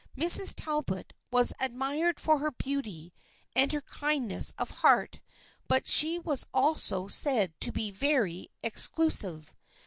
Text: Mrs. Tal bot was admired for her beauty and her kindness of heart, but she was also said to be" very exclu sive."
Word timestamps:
Mrs. 0.17 0.55
Tal 0.57 0.81
bot 0.81 1.13
was 1.31 1.53
admired 1.59 2.19
for 2.19 2.39
her 2.39 2.49
beauty 2.49 3.13
and 3.55 3.71
her 3.71 3.81
kindness 3.81 4.51
of 4.57 4.71
heart, 4.81 5.19
but 5.67 5.87
she 5.87 6.17
was 6.17 6.47
also 6.51 7.07
said 7.07 7.53
to 7.61 7.71
be" 7.71 7.91
very 7.91 8.47
exclu 8.63 9.11
sive." 9.11 9.53